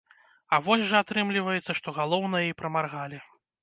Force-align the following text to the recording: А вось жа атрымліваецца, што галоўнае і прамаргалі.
А 0.57 0.59
вось 0.67 0.85
жа 0.93 1.03
атрымліваецца, 1.05 1.79
што 1.83 1.97
галоўнае 2.01 2.45
і 2.51 2.59
прамаргалі. 2.63 3.27